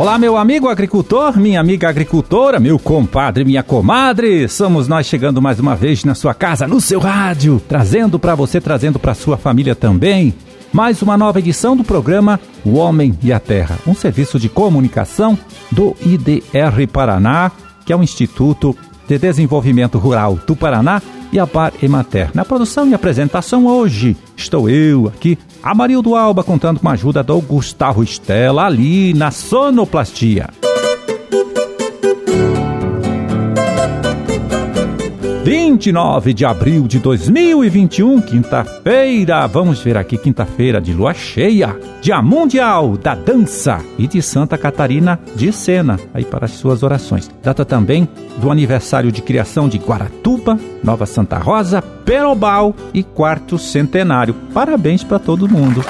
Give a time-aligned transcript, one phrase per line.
[0.00, 4.48] Olá, meu amigo agricultor, minha amiga agricultora, meu compadre, minha comadre.
[4.48, 8.62] Somos nós chegando mais uma vez na sua casa, no seu rádio, trazendo para você,
[8.62, 10.32] trazendo para sua família também,
[10.72, 15.38] mais uma nova edição do programa O Homem e a Terra, um serviço de comunicação
[15.70, 17.52] do IDR Paraná,
[17.84, 18.74] que é o Instituto
[19.06, 22.30] de Desenvolvimento Rural do Paraná e a Par Emater.
[22.34, 27.40] Na produção e apresentação hoje estou eu aqui, Amarildo Alba, contando com a ajuda do
[27.40, 30.48] Gustavo Estela ali na sonoplastia.
[35.50, 39.48] 29 de abril de 2021, quinta-feira.
[39.48, 45.18] Vamos ver aqui, quinta-feira de lua cheia, Dia Mundial da Dança e de Santa Catarina
[45.34, 47.28] de Sena, aí para as suas orações.
[47.42, 54.34] Data também do aniversário de criação de Guaratuba, Nova Santa Rosa, Perobal e quarto centenário.
[54.54, 55.84] Parabéns para todo mundo.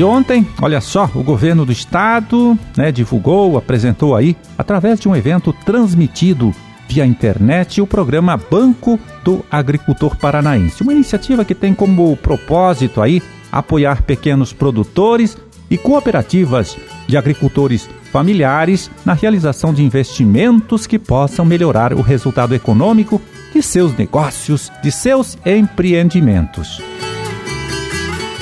[0.00, 5.14] E ontem, olha só, o governo do estado né, divulgou, apresentou aí, através de um
[5.14, 6.54] evento transmitido
[6.88, 10.82] via internet, o programa Banco do Agricultor Paranaense.
[10.82, 15.36] Uma iniciativa que tem como propósito aí apoiar pequenos produtores
[15.70, 23.20] e cooperativas de agricultores familiares na realização de investimentos que possam melhorar o resultado econômico
[23.52, 26.80] de seus negócios, de seus empreendimentos.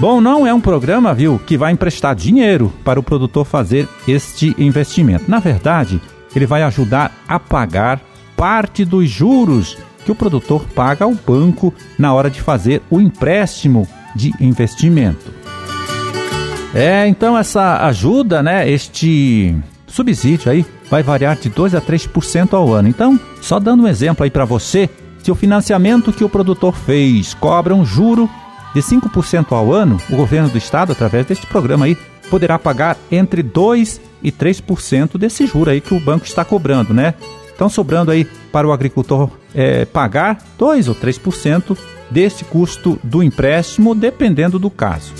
[0.00, 4.56] Bom, não é um programa, viu, que vai emprestar dinheiro para o produtor fazer este
[4.56, 5.30] investimento.
[5.30, 6.00] Na verdade,
[6.34, 8.00] ele vai ajudar a pagar
[8.34, 13.86] parte dos juros que o produtor paga ao banco na hora de fazer o empréstimo
[14.16, 15.30] de investimento.
[16.74, 19.54] É, então essa ajuda, né, este
[19.86, 22.88] subsídio aí vai variar de 2 a 3% ao ano.
[22.88, 24.88] Então, só dando um exemplo aí para você,
[25.22, 28.30] se o financiamento que o produtor fez cobra um juro
[28.74, 31.96] de 5% ao ano, o governo do estado, através deste programa aí,
[32.28, 37.14] poderá pagar entre 2 e 3% desse juro aí que o banco está cobrando, né?
[37.54, 41.76] Então, sobrando aí para o agricultor é, pagar 2 ou 3%
[42.10, 45.12] desse custo do empréstimo, dependendo do caso.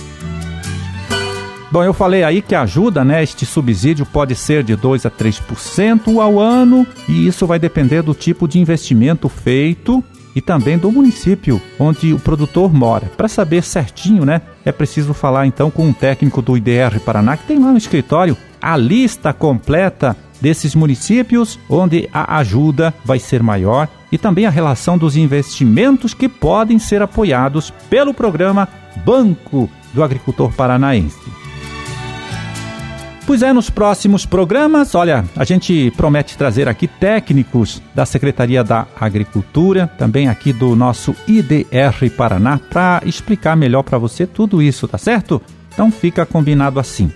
[1.71, 3.23] Bom, eu falei aí que ajuda, né?
[3.23, 8.15] Este subsídio pode ser de 2 a 3% ao ano, e isso vai depender do
[8.15, 10.03] tipo de investimento feito
[10.35, 13.11] e também do município onde o produtor mora.
[13.17, 17.47] Para saber certinho, né, é preciso falar então com um técnico do IDR Paraná que
[17.47, 23.89] tem lá no escritório a lista completa desses municípios onde a ajuda vai ser maior
[24.11, 28.69] e também a relação dos investimentos que podem ser apoiados pelo programa
[29.05, 31.40] Banco do Agricultor Paranaense.
[33.31, 38.89] Pois é, nos próximos programas, olha, a gente promete trazer aqui técnicos da Secretaria da
[39.01, 44.99] Agricultura, também aqui do nosso IDR Paraná, para explicar melhor para você tudo isso, tá
[44.99, 45.41] certo?
[45.73, 47.13] Então fica combinado assim.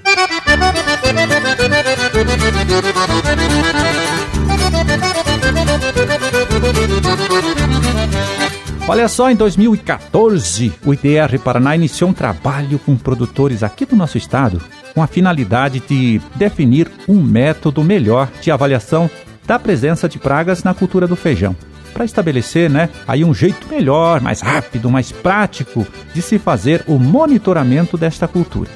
[8.86, 14.18] Olha só, em 2014, o IDR Paraná iniciou um trabalho com produtores aqui do nosso
[14.18, 14.60] estado
[14.94, 19.10] com a finalidade de definir um método melhor de avaliação
[19.46, 21.56] da presença de pragas na cultura do feijão.
[21.94, 26.98] Para estabelecer, né, aí um jeito melhor, mais rápido, mais prático de se fazer o
[26.98, 28.70] monitoramento desta cultura.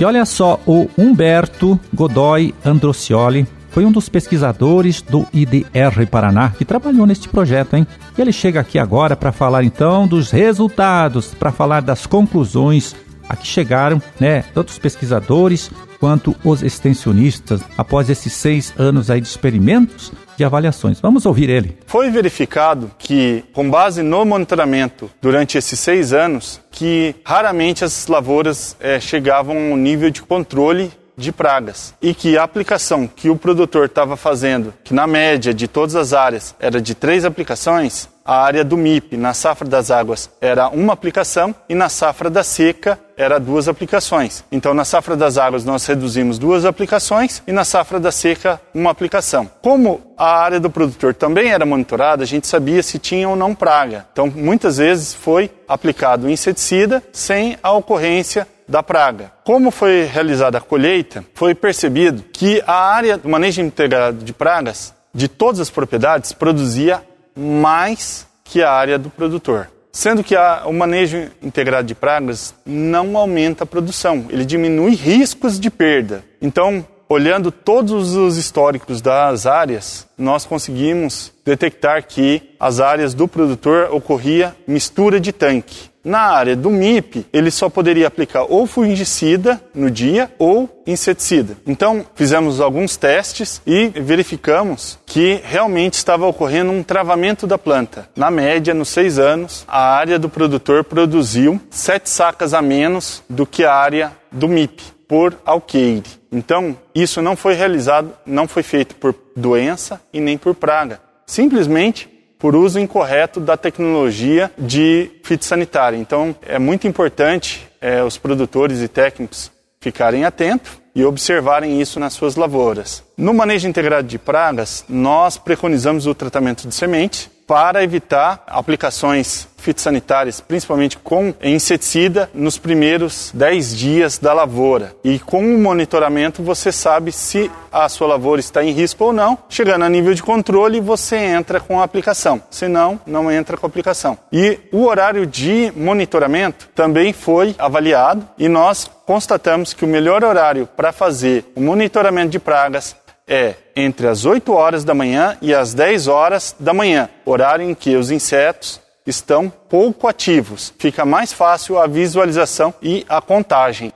[0.00, 6.64] E olha só, o Humberto Godoy Androcioli foi um dos pesquisadores do IDR Paraná que
[6.64, 7.86] trabalhou neste projeto, hein?
[8.16, 12.94] E ele chega aqui agora para falar então dos resultados, para falar das conclusões
[13.28, 15.70] a que chegaram, né, tanto os pesquisadores
[16.00, 20.98] quanto os extensionistas após esses seis anos aí de experimentos de avaliações.
[21.00, 21.76] Vamos ouvir ele.
[21.86, 28.74] Foi verificado que, com base no monitoramento durante esses seis anos, que raramente as lavouras
[28.80, 33.36] é, chegavam a um nível de controle de pragas e que a aplicação que o
[33.36, 38.44] produtor estava fazendo, que na média de todas as áreas era de três aplicações, a
[38.44, 42.98] área do MIP na safra das águas era uma aplicação e na safra da seca
[43.16, 44.44] era duas aplicações.
[44.52, 48.90] Então, na safra das águas, nós reduzimos duas aplicações e na safra da seca, uma
[48.90, 49.50] aplicação.
[49.60, 53.54] Como a área do produtor também era monitorada, a gente sabia se tinha ou não
[53.54, 54.06] praga.
[54.12, 59.32] Então, muitas vezes foi aplicado inseticida sem a ocorrência da praga.
[59.44, 64.94] Como foi realizada a colheita, foi percebido que a área do manejo integrado de pragas
[65.12, 67.02] de todas as propriedades produzia
[67.36, 69.68] mais que a área do produtor.
[69.92, 75.58] sendo que a, o manejo integrado de pragas não aumenta a produção, ele diminui riscos
[75.58, 76.22] de perda.
[76.40, 83.88] Então, olhando todos os históricos das áreas, nós conseguimos detectar que as áreas do produtor
[83.92, 85.90] ocorria mistura de tanque.
[86.04, 91.58] Na área do MIP, ele só poderia aplicar ou fungicida no dia ou inseticida.
[91.66, 98.08] Então, fizemos alguns testes e verificamos que realmente estava ocorrendo um travamento da planta.
[98.16, 103.44] Na média, nos seis anos, a área do produtor produziu sete sacas a menos do
[103.44, 106.04] que a área do MIP por alqueire.
[106.30, 111.00] Então, isso não foi realizado, não foi feito por doença e nem por praga.
[111.26, 112.08] Simplesmente
[112.38, 115.96] por uso incorreto da tecnologia de fitossanitária.
[115.96, 122.12] Então, é muito importante é, os produtores e técnicos ficarem atentos e observarem isso nas
[122.12, 123.02] suas lavouras.
[123.16, 130.40] No manejo integrado de pragas, nós preconizamos o tratamento de semente para evitar aplicações fitossanitárias,
[130.40, 134.94] principalmente com inseticida, nos primeiros 10 dias da lavoura.
[135.02, 139.36] E com o monitoramento você sabe se a sua lavoura está em risco ou não.
[139.48, 142.40] Chegando a nível de controle, você entra com a aplicação.
[142.52, 144.16] Se não, não entra com a aplicação.
[144.32, 150.68] E o horário de monitoramento também foi avaliado e nós constatamos que o melhor horário
[150.76, 152.94] para fazer o monitoramento de pragas
[153.30, 157.74] é entre as 8 horas da manhã e as 10 horas da manhã, horário em
[157.74, 160.74] que os insetos estão pouco ativos.
[160.76, 163.92] Fica mais fácil a visualização e a contagem.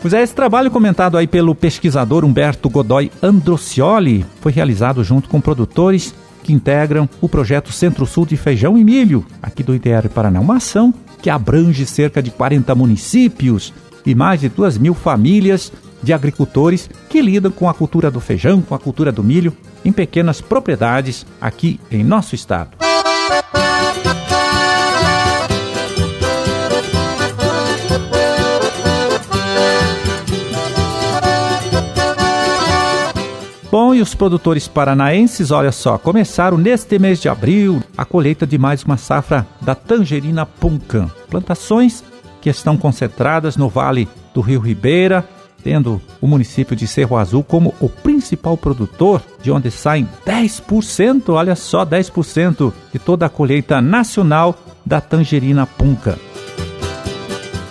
[0.00, 5.40] Pois é, esse trabalho comentado aí pelo pesquisador Humberto Godoy Androcioli foi realizado junto com
[5.40, 10.40] produtores que integram o projeto Centro-Sul de Feijão e Milho, aqui do ITR Paraná.
[10.40, 15.72] Uma ação que abrange cerca de 40 municípios e mais de 2 mil famílias
[16.02, 19.92] de agricultores que lidam com a cultura do feijão, com a cultura do milho, em
[19.92, 22.76] pequenas propriedades aqui em nosso estado.
[33.78, 38.56] Bom, e os produtores paranaenses, olha só, começaram neste mês de abril a colheita de
[38.56, 41.10] mais uma safra da tangerina Puncan.
[41.28, 42.02] Plantações
[42.40, 45.28] que estão concentradas no vale do Rio Ribeira,
[45.66, 51.56] tendo o município de Cerro Azul como o principal produtor, de onde saem 10%, olha
[51.56, 56.16] só, 10% de toda a colheita nacional da tangerina punca.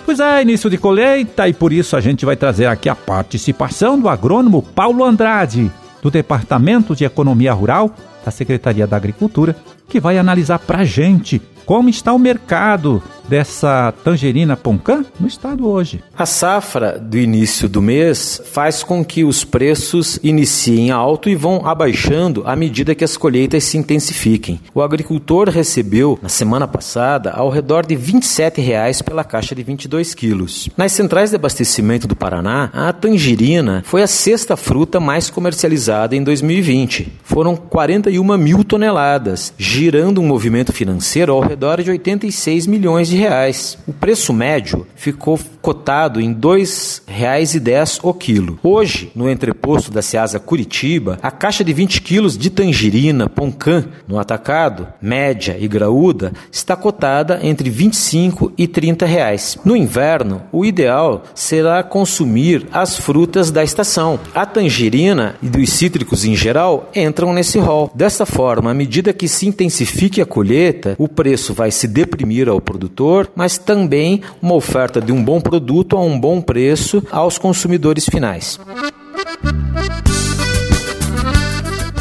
[0.04, 3.98] Pois é, início de colheita e por isso a gente vai trazer aqui a participação
[3.98, 5.72] do agrônomo Paulo Andrade,
[6.02, 7.90] do Departamento de Economia Rural
[8.22, 9.56] da Secretaria da Agricultura,
[9.88, 16.02] que vai analisar para gente como está o mercado dessa tangerina Poncan no estado hoje.
[16.16, 21.66] A safra do início do mês faz com que os preços iniciem alto e vão
[21.66, 24.60] abaixando à medida que as colheitas se intensifiquem.
[24.74, 30.14] O agricultor recebeu na semana passada ao redor de 27 reais pela caixa de 22
[30.14, 30.68] quilos.
[30.76, 36.22] Nas centrais de abastecimento do Paraná, a tangerina foi a sexta fruta mais comercializada em
[36.22, 37.12] 2020.
[37.22, 43.78] Foram 41 mil toneladas, girando um movimento financeiro ao redor de 86 milhões de reais.
[43.86, 48.56] O preço médio ficou cotado em R$ 2,10 o quilo.
[48.62, 54.16] Hoje, no entreposto da Ceasa Curitiba, a caixa de 20 quilos de tangerina Poncan no
[54.16, 59.58] atacado, média e graúda, está cotada entre 25 e 30 reais.
[59.64, 64.20] No inverno, o ideal será consumir as frutas da estação.
[64.36, 67.90] A tangerina e dos cítricos em geral entram nesse rol.
[67.92, 72.60] Dessa forma, à medida que se intensifique a colheita, o preço vai se deprimir ao
[72.60, 75.55] produtor, mas também uma oferta de um bom produto
[75.96, 78.58] a um bom preço aos consumidores finais.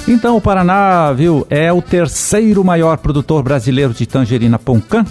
[0.07, 5.03] Então o Paraná, viu, é o terceiro maior produtor brasileiro de tangerina Poncan.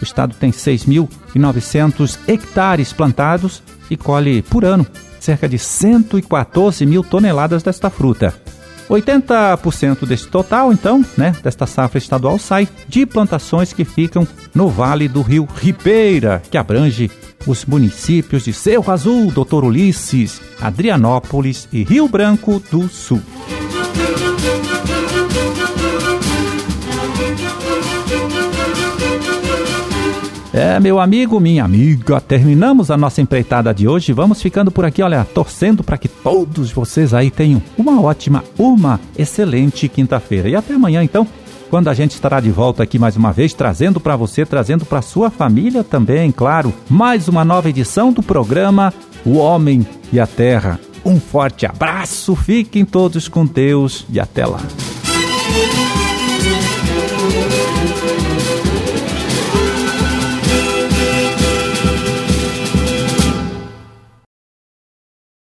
[0.00, 4.86] O estado tem 6.900 hectares plantados e colhe por ano
[5.22, 8.34] cerca de 114 mil toneladas desta fruta.
[8.90, 15.08] 80% deste total, então, né, desta safra estadual sai de plantações que ficam no Vale
[15.08, 17.10] do Rio Ribeira, que abrange
[17.46, 23.20] os municípios de Cerro Azul, Doutor Ulisses, Adrianópolis e Rio Branco do Sul.
[30.54, 34.12] É, meu amigo, minha amiga, terminamos a nossa empreitada de hoje.
[34.12, 39.00] Vamos ficando por aqui, olha, torcendo para que todos vocês aí tenham uma ótima, uma
[39.16, 40.50] excelente quinta-feira.
[40.50, 41.26] E até amanhã, então,
[41.72, 45.00] quando a gente estará de volta aqui mais uma vez, trazendo para você, trazendo para
[45.00, 48.92] sua família também, claro, mais uma nova edição do programa
[49.24, 50.78] O Homem e a Terra.
[51.02, 54.60] Um forte abraço, fiquem todos com Deus e até lá.